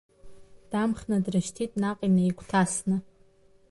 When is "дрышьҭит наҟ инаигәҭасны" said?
1.25-2.97